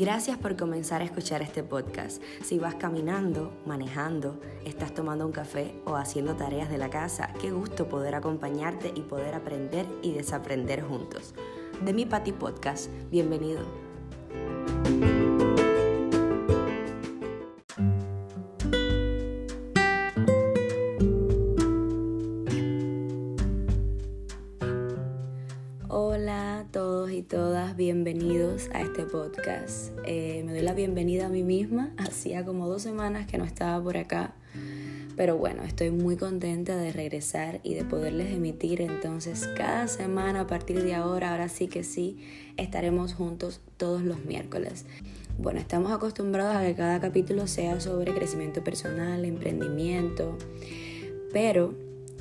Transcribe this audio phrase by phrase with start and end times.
[0.00, 2.22] Gracias por comenzar a escuchar este podcast.
[2.42, 7.50] Si vas caminando, manejando, estás tomando un café o haciendo tareas de la casa, qué
[7.50, 11.34] gusto poder acompañarte y poder aprender y desaprender juntos.
[11.84, 13.89] De mi Pati Podcast, bienvenido.
[25.92, 29.90] Hola a todos y todas, bienvenidos a este podcast.
[30.04, 33.82] Eh, me doy la bienvenida a mí misma, hacía como dos semanas que no estaba
[33.82, 34.36] por acá,
[35.16, 40.46] pero bueno, estoy muy contenta de regresar y de poderles emitir entonces cada semana a
[40.46, 42.24] partir de ahora, ahora sí que sí,
[42.56, 44.86] estaremos juntos todos los miércoles.
[45.38, 50.38] Bueno, estamos acostumbrados a que cada capítulo sea sobre crecimiento personal, emprendimiento,
[51.32, 51.74] pero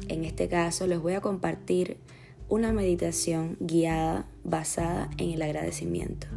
[0.07, 1.97] en este caso les voy a compartir
[2.49, 6.27] una meditación guiada basada en el agradecimiento.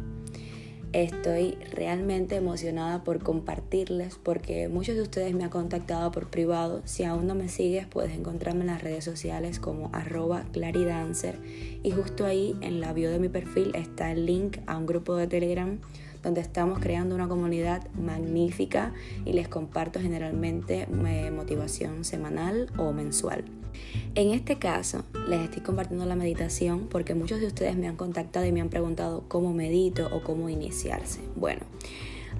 [0.93, 6.83] Estoy realmente emocionada por compartirles porque muchos de ustedes me han contactado por privado.
[6.85, 11.39] Si aún no me sigues, puedes encontrarme en las redes sociales como arroba claridancer
[11.81, 15.15] y justo ahí en la bio de mi perfil está el link a un grupo
[15.15, 15.79] de Telegram
[16.21, 18.93] donde estamos creando una comunidad magnífica
[19.25, 23.62] y les comparto generalmente eh, motivación semanal o mensual.
[24.15, 28.45] En este caso, les estoy compartiendo la meditación porque muchos de ustedes me han contactado
[28.45, 31.19] y me han preguntado cómo medito o cómo iniciarse.
[31.35, 31.61] Bueno,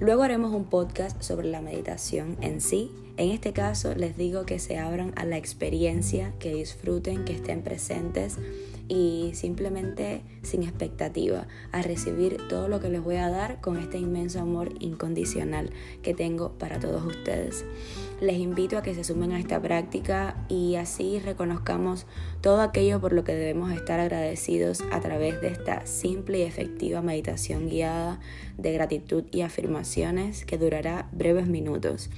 [0.00, 2.90] luego haremos un podcast sobre la meditación en sí.
[3.16, 7.62] En este caso, les digo que se abran a la experiencia, que disfruten, que estén
[7.62, 8.38] presentes
[8.88, 13.98] y simplemente sin expectativa a recibir todo lo que les voy a dar con este
[13.98, 15.70] inmenso amor incondicional
[16.02, 17.64] que tengo para todos ustedes.
[18.20, 22.06] Les invito a que se sumen a esta práctica y así reconozcamos
[22.40, 27.02] todo aquello por lo que debemos estar agradecidos a través de esta simple y efectiva
[27.02, 28.20] meditación guiada
[28.58, 32.10] de gratitud y afirmaciones que durará breves minutos.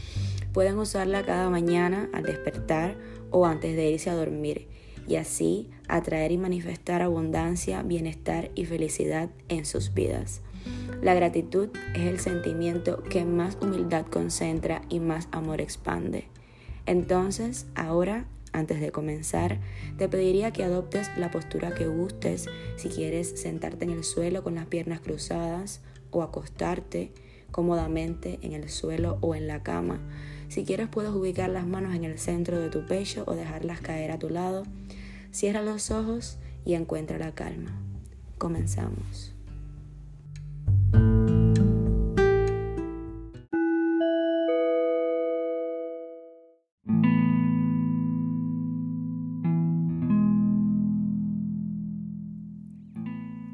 [0.53, 2.97] Pueden usarla cada mañana al despertar
[3.31, 4.69] o antes de irse a dormir
[5.07, 10.43] y así atraer y manifestar abundancia, bienestar y felicidad en sus vidas.
[11.03, 16.29] La gratitud es el sentimiento que más humildad concentra y más amor expande.
[16.87, 19.61] Entonces, ahora, antes de comenzar,
[19.99, 24.55] te pediría que adoptes la postura que gustes, si quieres sentarte en el suelo con
[24.55, 27.13] las piernas cruzadas o acostarte
[27.51, 30.01] cómodamente en el suelo o en la cama.
[30.49, 34.11] Si quieres puedes ubicar las manos en el centro de tu pecho o dejarlas caer
[34.11, 34.65] a tu lado.
[35.31, 37.79] Cierra los ojos y encuentra la calma.
[38.39, 39.33] Comenzamos.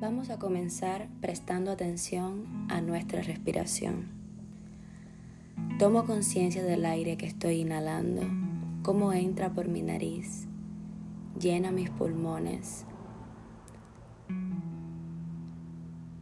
[0.01, 4.22] Vamos a comenzar prestando atención a nuestra respiración.
[5.83, 8.23] Tomo conciencia del aire que estoy inhalando,
[8.83, 10.47] cómo entra por mi nariz
[11.37, 12.87] llena mis pulmones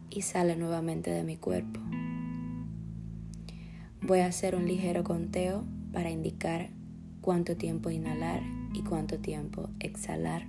[0.08, 1.78] y sale nuevamente de mi cuerpo.
[4.00, 6.70] Voy a hacer un ligero conteo para indicar
[7.20, 8.40] cuánto tiempo inhalar
[8.72, 10.46] y cuánto tiempo exhalar.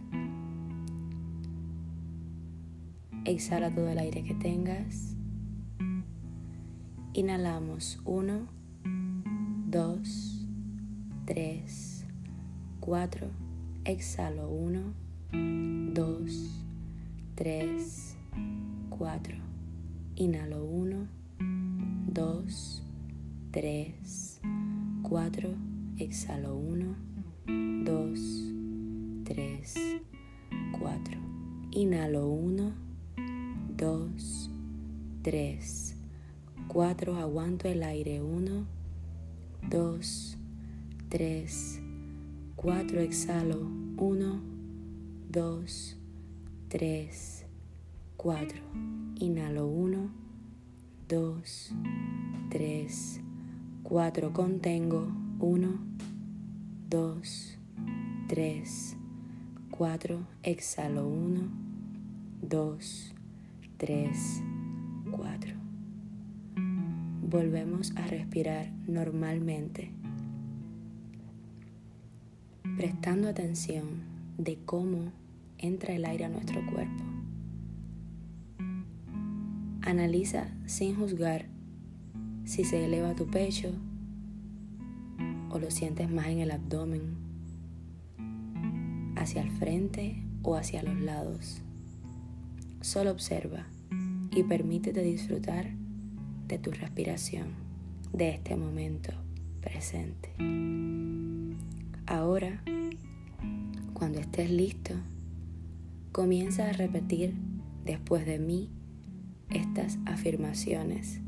[3.25, 5.17] Exhala todo el aire que tengas.
[7.11, 8.60] Inhalamos 1,
[9.71, 9.99] 2,
[11.25, 12.05] 3,
[12.81, 13.51] 4
[13.83, 14.93] Exhalo 1,
[15.31, 16.27] 2,
[17.33, 18.15] 3,
[18.91, 19.35] 4.
[20.17, 21.07] Inhalo 1,
[22.13, 22.83] 2,
[23.49, 24.41] 3,
[25.01, 25.55] 4.
[25.97, 26.95] Exhalo 1,
[27.83, 30.01] 2, 3,
[30.79, 31.17] 4.
[31.71, 32.75] Inhalo 1,
[33.77, 34.49] 2,
[35.23, 35.95] 3,
[36.67, 37.17] 4.
[37.17, 38.80] Aguanto el aire 1,
[39.69, 40.37] 2,
[41.09, 41.81] 3,
[42.55, 43.67] 4, exhalo.
[43.97, 44.41] 1,
[45.31, 45.97] 2,
[46.69, 47.45] 3,
[48.17, 48.61] 4.
[49.19, 50.09] Inhalo 1,
[51.07, 51.73] 2,
[52.49, 53.21] 3,
[53.83, 54.31] 4.
[54.31, 55.11] Contengo.
[55.39, 55.79] 1,
[56.89, 57.21] 2,
[58.27, 58.97] 3,
[59.71, 60.27] 4.
[60.43, 61.49] Exhalo 1,
[62.41, 62.77] 2,
[63.77, 64.43] 3,
[65.11, 65.50] 4.
[67.31, 69.89] Volvemos a respirar normalmente
[72.75, 74.01] prestando atención
[74.37, 75.13] de cómo
[75.57, 77.05] entra el aire a nuestro cuerpo.
[79.81, 81.45] Analiza sin juzgar
[82.43, 83.71] si se eleva tu pecho
[85.51, 87.15] o lo sientes más en el abdomen,
[89.15, 91.61] hacia el frente o hacia los lados.
[92.81, 93.67] Solo observa
[94.35, 95.79] y permítete disfrutar
[96.47, 97.49] de tu respiración,
[98.13, 99.11] de este momento
[99.61, 100.29] presente.
[102.05, 102.63] Ahora,
[103.93, 104.95] cuando estés listo,
[106.11, 107.35] comienza a repetir
[107.85, 108.69] después de mí
[109.49, 111.21] estas afirmaciones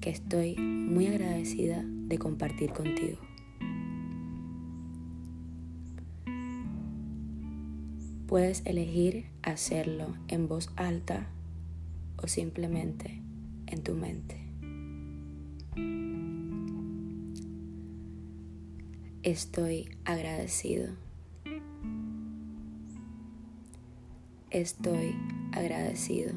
[0.00, 3.18] que estoy muy agradecida de compartir contigo.
[8.26, 11.28] Puedes elegir hacerlo en voz alta
[12.22, 13.23] o simplemente
[13.74, 14.40] en tu mente.
[19.24, 20.94] Estoy agradecido.
[24.50, 25.16] Estoy
[25.52, 26.32] agradecido.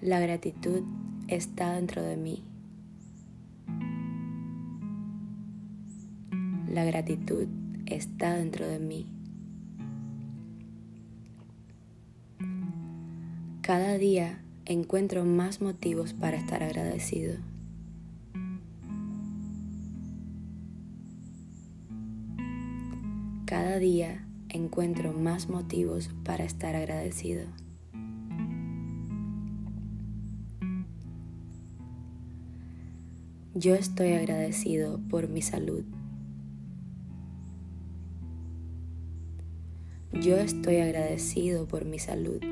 [0.00, 0.82] La gratitud
[1.28, 2.42] está dentro de mí.
[6.66, 7.46] La gratitud
[7.84, 9.19] está dentro de mí.
[13.72, 17.36] Cada día encuentro más motivos para estar agradecido.
[23.44, 27.44] Cada día encuentro más motivos para estar agradecido.
[33.54, 35.84] Yo estoy agradecido por mi salud.
[40.20, 42.42] Yo estoy agradecido por mi salud.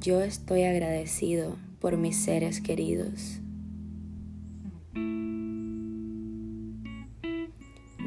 [0.00, 3.40] Yo estoy agradecido por mis seres queridos.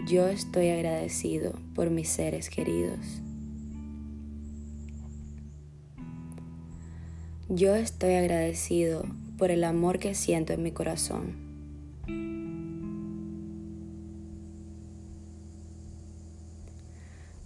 [0.07, 2.99] Yo estoy agradecido por mis seres queridos.
[7.49, 9.03] Yo estoy agradecido
[9.37, 11.35] por el amor que siento en mi corazón.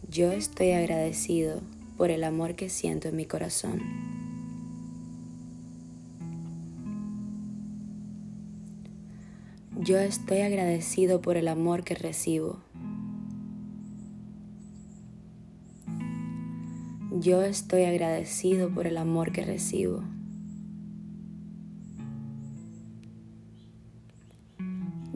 [0.09, 1.61] Yo estoy agradecido
[1.97, 4.22] por el amor que siento en mi corazón.
[9.83, 12.61] Yo estoy agradecido por el amor que recibo.
[17.19, 20.05] Yo estoy agradecido por el amor que recibo.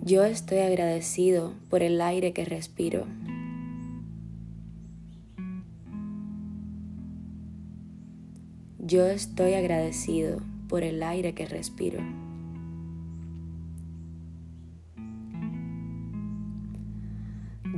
[0.03, 3.07] Yo estoy agradecido por el aire que respiro.
[8.79, 12.26] Yo estoy agradecido por el aire que respiro.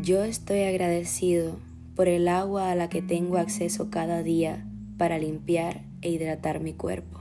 [0.09, 1.59] Yo estoy agradecido
[1.95, 4.65] por el agua a la que tengo acceso cada día
[4.97, 7.19] para limpiar e hidratar mi cuerpo.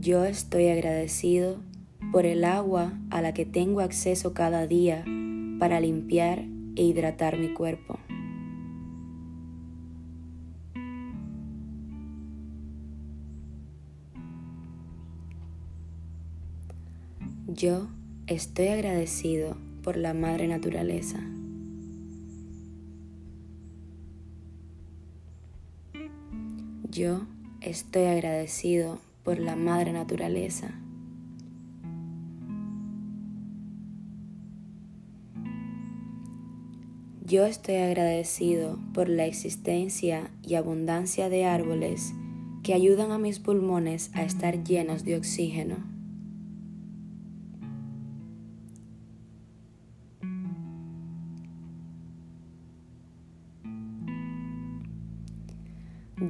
[0.00, 1.58] Yo estoy agradecido
[2.12, 5.04] por el agua a la que tengo acceso cada día
[5.58, 6.46] para limpiar
[6.76, 7.99] e hidratar mi cuerpo.
[17.60, 17.88] Yo
[18.26, 21.20] estoy agradecido por la madre naturaleza.
[26.90, 27.26] Yo
[27.60, 30.70] estoy agradecido por la madre naturaleza.
[37.26, 42.14] Yo estoy agradecido por la existencia y abundancia de árboles
[42.62, 45.89] que ayudan a mis pulmones a estar llenos de oxígeno.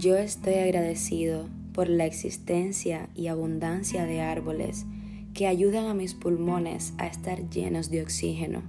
[0.01, 4.87] Yo estoy agradecido por la existencia y abundancia de árboles
[5.35, 8.63] que ayudan a mis pulmones a estar llenos de oxígeno.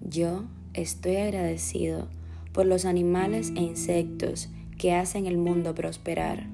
[0.00, 2.08] Yo estoy agradecido
[2.54, 6.51] por los animales e insectos que hacen el mundo prosperar.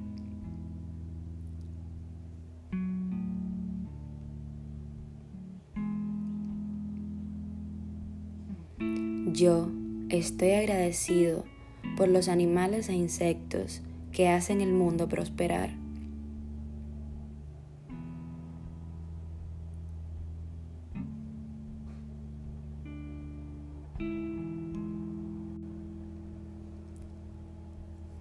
[9.39, 9.69] Yo
[10.09, 11.45] estoy agradecido
[11.97, 15.77] por los animales e insectos que hacen el mundo prosperar.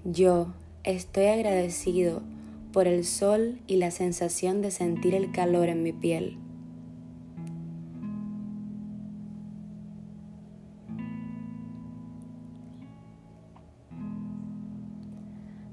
[0.05, 2.21] Yo estoy agradecido
[2.71, 6.37] por el sol y la sensación de sentir el calor en mi piel.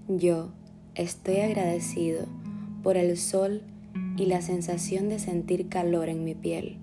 [0.07, 0.51] Yo
[0.95, 2.27] estoy agradecido
[2.83, 3.63] por el sol
[4.19, 6.77] y la sensación de sentir calor en mi piel.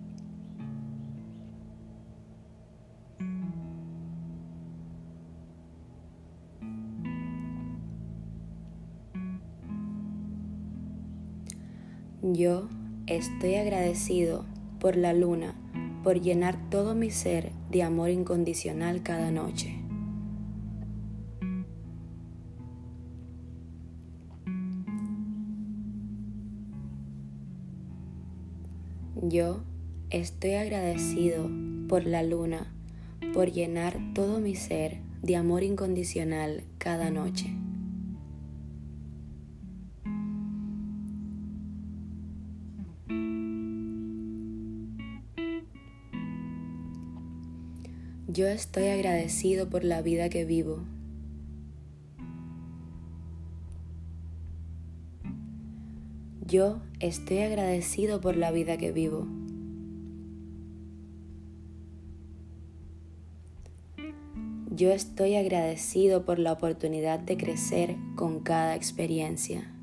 [12.23, 12.69] Yo
[13.05, 14.45] estoy agradecido
[14.79, 15.53] por la luna,
[16.03, 19.80] por llenar todo mi ser de amor incondicional cada noche.
[29.23, 29.61] Yo
[30.09, 31.47] estoy agradecido
[31.87, 32.73] por la luna,
[33.35, 37.55] por llenar todo mi ser de amor incondicional cada noche.
[48.27, 50.79] Yo estoy agradecido por la vida que vivo.
[56.51, 59.25] Yo estoy agradecido por la vida que vivo.
[64.69, 69.73] Yo estoy agradecido por la oportunidad de crecer con cada experiencia.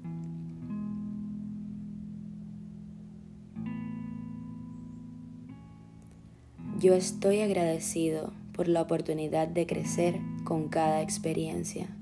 [6.79, 11.98] Yo estoy agradecido por la oportunidad de crecer con cada experiencia.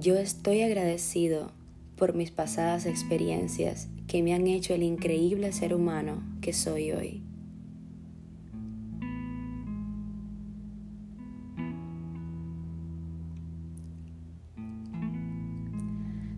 [0.00, 1.50] Yo estoy agradecido
[1.96, 7.22] por mis pasadas experiencias que me han hecho el increíble ser humano que soy hoy.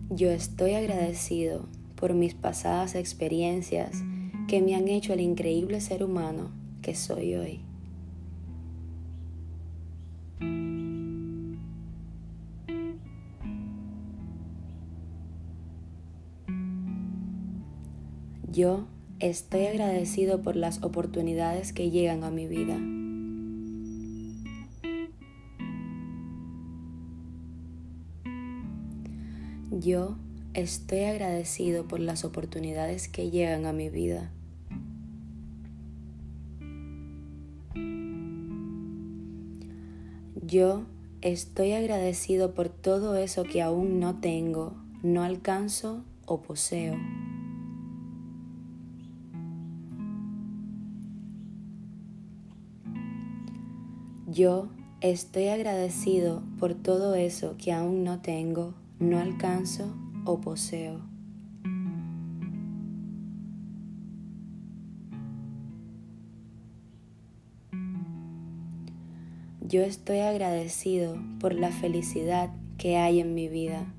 [0.09, 4.01] Yo estoy agradecido por mis pasadas experiencias
[4.47, 6.49] que me han hecho el increíble ser humano
[6.81, 7.61] que soy hoy.
[18.51, 18.85] Yo
[19.19, 22.77] estoy agradecido por las oportunidades que llegan a mi vida.
[29.71, 30.17] Yo
[30.53, 34.31] estoy agradecido por las oportunidades que llegan a mi vida.
[40.45, 40.83] Yo
[41.21, 46.97] estoy agradecido por todo eso que aún no tengo, no alcanzo o poseo.
[54.41, 54.69] Yo
[55.01, 59.95] estoy agradecido por todo eso que aún no tengo, no alcanzo
[60.25, 60.99] o poseo.
[69.61, 73.93] Yo estoy agradecido por la felicidad que hay en mi vida.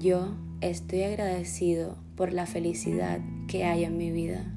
[0.00, 3.20] Yo estoy agradecido por la felicidad
[3.52, 4.50] que hay en mi vida.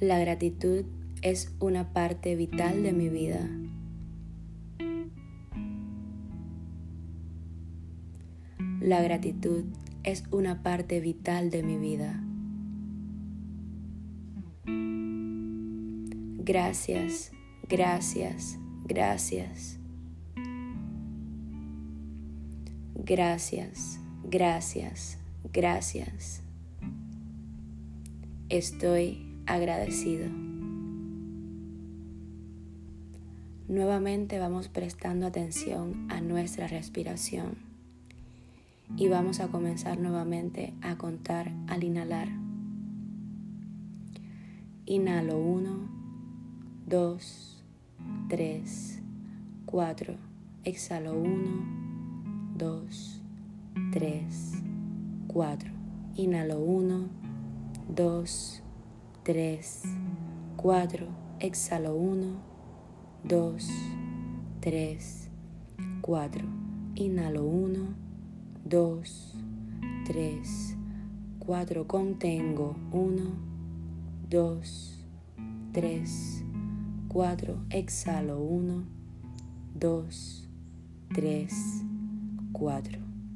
[0.00, 0.86] La gratitud
[1.20, 3.50] es una parte vital de mi vida.
[8.80, 9.64] La gratitud
[10.04, 12.18] es una parte vital de mi vida.
[16.38, 17.30] Gracias,
[17.68, 19.78] gracias, gracias.
[23.06, 25.16] Gracias, gracias,
[25.52, 26.42] gracias.
[28.48, 30.28] Estoy agradecido.
[33.68, 37.58] Nuevamente vamos prestando atención a nuestra respiración
[38.96, 42.26] y vamos a comenzar nuevamente a contar al inhalar.
[44.84, 45.88] Inhalo 1,
[46.88, 47.64] 2,
[48.30, 49.02] 3,
[49.64, 50.14] 4.
[50.64, 51.85] Exhalo 1,
[52.56, 52.88] 2,
[53.92, 54.24] 3,
[55.28, 55.70] 4.
[56.16, 57.08] Inhalo 1,
[57.94, 58.62] 2,
[59.24, 59.60] 3,
[60.56, 61.06] 4,
[61.40, 62.40] exhalo 1,
[63.24, 63.58] 2,
[64.60, 64.98] 3,
[66.00, 66.44] 4,
[66.94, 67.94] inhalo 1,
[68.64, 69.02] 2,
[70.06, 70.76] 3,
[71.38, 73.34] 4, contengo 1,
[74.30, 74.60] 2,
[75.72, 76.44] 3,
[77.08, 78.84] 4, exhalo 1,
[79.74, 80.46] 2,
[81.12, 81.95] 3, 4,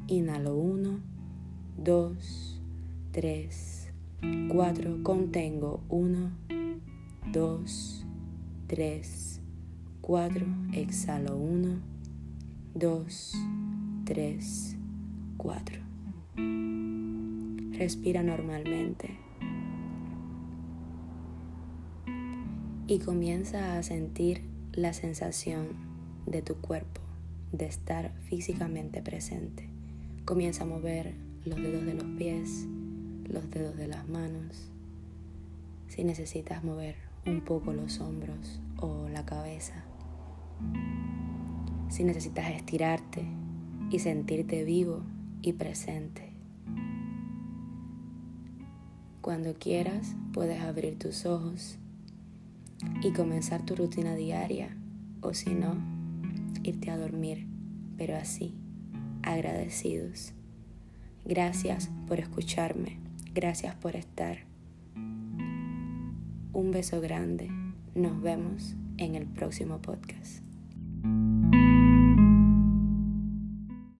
[0.08, 0.98] inhalo 1,
[1.76, 2.60] 2,
[3.12, 3.92] 3,
[4.48, 6.30] 4, contengo 1,
[7.30, 8.06] 2,
[8.66, 9.40] 3,
[10.00, 11.80] 4, exhalo 1,
[12.74, 13.32] 2,
[14.04, 14.76] 3,
[15.36, 15.78] 4.
[17.72, 19.18] Respira normalmente.
[22.86, 25.76] Y comienza a sentir la sensación
[26.26, 26.99] de tu cuerpo
[27.52, 29.68] de estar físicamente presente.
[30.24, 31.14] Comienza a mover
[31.44, 32.66] los dedos de los pies,
[33.24, 34.70] los dedos de las manos.
[35.88, 39.84] Si necesitas mover un poco los hombros o la cabeza.
[41.88, 43.24] Si necesitas estirarte
[43.90, 45.02] y sentirte vivo
[45.42, 46.30] y presente.
[49.20, 51.78] Cuando quieras puedes abrir tus ojos
[53.02, 54.76] y comenzar tu rutina diaria
[55.20, 55.76] o si no,
[56.90, 57.46] a dormir,
[57.96, 58.54] pero así,
[59.22, 60.32] agradecidos.
[61.24, 62.98] Gracias por escucharme,
[63.34, 64.38] gracias por estar.
[66.52, 67.50] Un beso grande,
[67.94, 70.42] nos vemos en el próximo podcast.